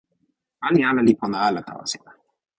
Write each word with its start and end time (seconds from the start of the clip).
pali 0.59 0.79
ala 0.89 1.01
li 1.07 1.13
pona 1.19 1.37
ala 1.47 1.61
tawa 1.67 1.83
sina. 1.91 2.11